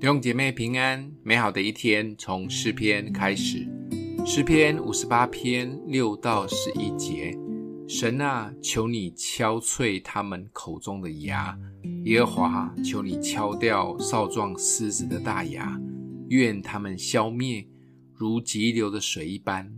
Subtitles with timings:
[0.00, 3.66] 弟兄姐妹平安，美好的一天从诗篇开始。
[4.24, 7.36] 诗篇五十八篇六到十一节：
[7.88, 11.52] 神啊，求你敲碎他们口中的牙；
[12.04, 15.76] 耶和华，求你敲掉少壮狮子的大牙。
[16.28, 17.66] 愿他们消灭，
[18.14, 19.68] 如急流的水一般。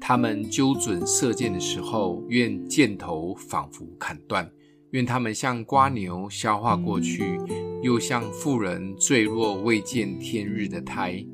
[0.00, 4.50] 他们揪准射箭的时候，愿箭头仿佛砍断。
[4.90, 7.38] 愿他们像瓜牛消化过去。
[7.80, 11.24] 又像妇人坠落未见天日的胎，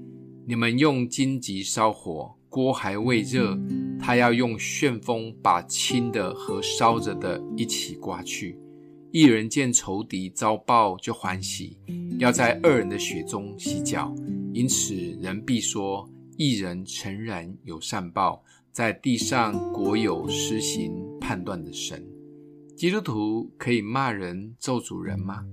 [0.47, 3.59] 你们用荆棘烧火，锅还未热，
[3.99, 8.59] 他要用旋风把轻的和烧着的一起刮去。
[9.11, 11.79] 一人见仇敌遭报就欢喜，
[12.19, 14.15] 要在二人的血中洗脚。
[14.53, 22.07] 因此人必说：一人诚然有善报，在地上国有施行判断的神。
[22.77, 25.45] 基督徒可以骂人咒诅人吗？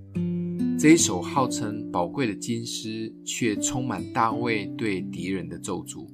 [0.80, 6.08] 这一首号称宝贵的金诗，却充满大卫对敌人的咒诅。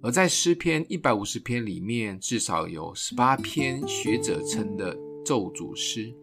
[0.00, 6.14] 而在诗篇一百五十篇里面，至少有十八篇学者称的咒诅诗。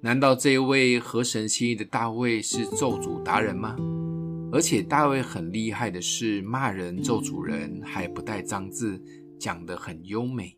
[0.00, 3.76] 难道这一位合神心意的大卫是咒诅达人吗？
[4.50, 9.00] 而且大卫很厉害的是，骂人咒诅人还不带脏字，
[9.38, 10.56] 讲得很优美。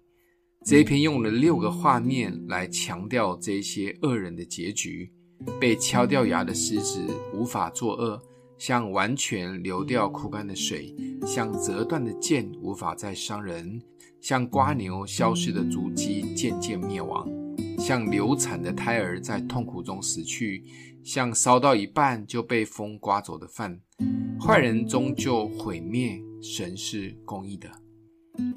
[0.64, 5.12] 这一篇用了六个画面来强调这些恶人的结局。
[5.60, 7.04] 被敲掉牙的狮子
[7.34, 8.22] 无法作恶，
[8.58, 10.94] 像完全流掉枯干的水，
[11.26, 13.82] 像折断的剑无法再伤人，
[14.20, 17.28] 像瓜牛消失的足迹渐渐灭亡，
[17.76, 20.62] 像流产的胎儿在痛苦中死去，
[21.02, 23.80] 像烧到一半就被风刮走的饭。
[24.40, 27.68] 坏人终究毁灭，神是公义的。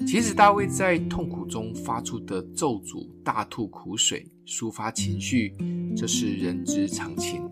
[0.06, 5.54] 其实大卫在痛苦中发出的咒诅，大吐苦水，抒发情绪，
[5.96, 7.48] 这是人之常情。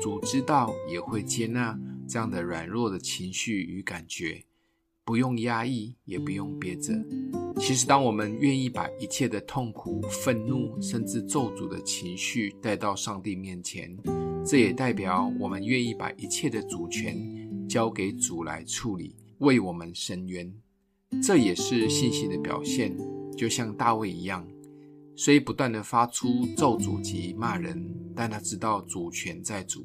[0.00, 1.78] 主知道，也会接纳
[2.08, 4.44] 这样的软弱的情绪与感觉，
[5.04, 6.92] 不用压抑，也不用憋着。
[7.58, 13.96] 其实，当我们愿意把一切的痛苦、愤怒，甚至咒诅的情绪带到上帝面前，
[14.44, 17.16] 这也代表我们愿意把一切的主权
[17.68, 20.52] 交给主来处理，为我们伸冤。
[21.20, 22.96] 这也是信心的表现，
[23.36, 24.46] 就像大卫一样，
[25.16, 27.84] 虽不断地发出咒诅及骂人，
[28.14, 29.84] 但他知道主权在主。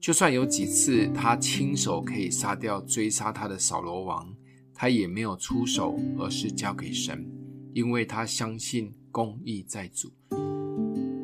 [0.00, 4.32] 就算有几次他亲手可以杀掉追杀他的扫罗王，
[4.74, 7.26] 他也没有出手，而是交给神，
[7.72, 10.12] 因为他相信公义在主。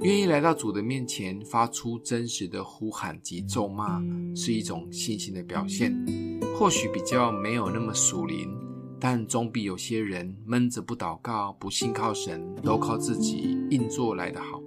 [0.02, 4.02] 愿意来到主的面前，发出真实的呼喊及咒骂，
[4.34, 5.94] 是一种信心的表现。
[6.56, 8.48] 或许比较没有那么属灵。
[9.00, 14.62] 但总比有些人闷着不祷告、不信靠神，都靠自己硬做来的好。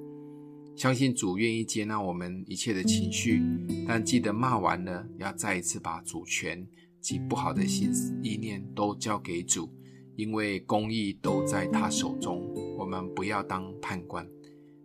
[0.76, 3.44] 相信主愿意接纳我们一切的情绪，
[3.88, 6.68] 但记得骂完了，要再一次把主权
[7.00, 9.70] 及不好的心思意念都交给主，
[10.16, 12.42] 因为公义都在他手中。
[12.76, 14.28] 我们不要当判官。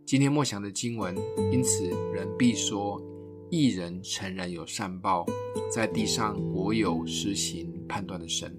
[0.04, 1.16] 今天默想的经文，
[1.50, 3.02] 因此人必说：
[3.50, 5.24] 一人诚然有善报，
[5.70, 8.54] 在地上国有施行判断的神。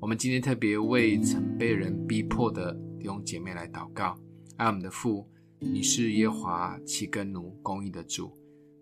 [0.00, 4.16] 我们今天特别为曾被人逼迫的弟兄姐妹来祷告。
[4.56, 5.26] 爱我们的父，
[5.58, 8.32] 你是耶和华弃耕奴公义的主，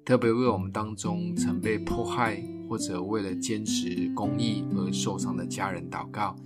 [0.05, 6.37] 特别为我们当中曾被迫害或者为了坚持公义而受伤的家人祷告。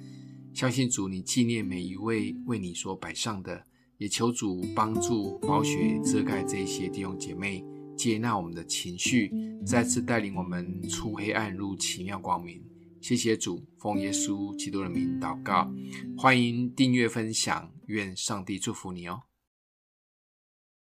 [0.54, 3.64] 相信主，你纪念每一位为你所摆上的，
[3.98, 7.64] 也求主帮助宝血遮盖这些弟兄姐妹，
[7.97, 9.32] 接纳我们的情绪，
[9.66, 12.62] 再次带领我们出黑暗入奇妙光明。
[13.00, 15.71] 谢谢主，奉耶稣基督的名祷告，
[16.16, 19.30] 欢迎订阅分享，愿上帝祝福你哦。